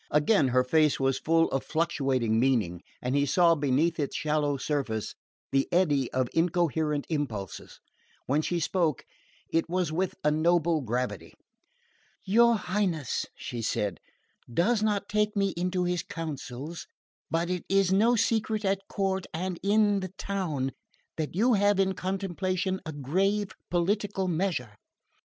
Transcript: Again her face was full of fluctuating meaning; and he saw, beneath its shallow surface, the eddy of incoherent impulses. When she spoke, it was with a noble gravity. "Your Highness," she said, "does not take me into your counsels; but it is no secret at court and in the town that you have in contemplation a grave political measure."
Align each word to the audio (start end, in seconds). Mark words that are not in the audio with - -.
Again 0.09 0.47
her 0.47 0.63
face 0.63 0.99
was 0.99 1.19
full 1.19 1.47
of 1.51 1.63
fluctuating 1.63 2.39
meaning; 2.39 2.81
and 3.03 3.15
he 3.15 3.27
saw, 3.27 3.53
beneath 3.53 3.99
its 3.99 4.15
shallow 4.15 4.57
surface, 4.57 5.13
the 5.51 5.71
eddy 5.71 6.11
of 6.11 6.27
incoherent 6.33 7.05
impulses. 7.09 7.79
When 8.25 8.41
she 8.41 8.59
spoke, 8.59 9.05
it 9.51 9.69
was 9.69 9.91
with 9.91 10.15
a 10.23 10.31
noble 10.31 10.81
gravity. 10.81 11.35
"Your 12.25 12.55
Highness," 12.55 13.27
she 13.35 13.61
said, 13.61 13.99
"does 14.51 14.81
not 14.81 15.07
take 15.07 15.35
me 15.35 15.49
into 15.55 15.85
your 15.85 15.97
counsels; 16.09 16.87
but 17.29 17.51
it 17.51 17.63
is 17.69 17.93
no 17.93 18.15
secret 18.15 18.65
at 18.65 18.87
court 18.89 19.27
and 19.35 19.59
in 19.61 19.99
the 19.99 20.11
town 20.17 20.71
that 21.17 21.35
you 21.35 21.53
have 21.53 21.79
in 21.79 21.93
contemplation 21.93 22.81
a 22.87 22.91
grave 22.91 23.51
political 23.69 24.27
measure." 24.27 24.73